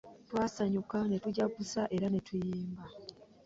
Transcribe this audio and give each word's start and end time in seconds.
Twasanyuka 0.29 0.97
ne 1.05 1.17
tujaguza 1.23 1.81
era 1.95 2.07
ne 2.09 2.19
tuyimba 2.27 2.83